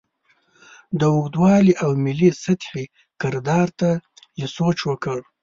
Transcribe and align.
د 0.99 1.01
اوږدوالي 1.15 1.73
او 1.83 1.91
ملي 2.03 2.29
سطحې 2.43 2.83
کردار 3.21 3.67
ته 3.79 3.89
یې 4.39 4.47
سوچ 4.55 4.77
وکړې. 4.89 5.25